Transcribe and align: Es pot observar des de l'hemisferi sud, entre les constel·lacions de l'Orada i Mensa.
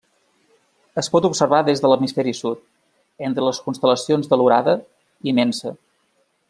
Es 1.01 1.09
pot 1.15 1.27
observar 1.29 1.59
des 1.67 1.83
de 1.83 1.91
l'hemisferi 1.91 2.33
sud, 2.39 2.65
entre 3.29 3.47
les 3.49 3.63
constel·lacions 3.69 4.33
de 4.33 4.41
l'Orada 4.43 4.79
i 5.31 5.39
Mensa. 5.43 5.77